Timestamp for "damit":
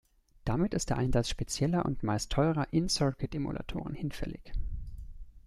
0.45-0.73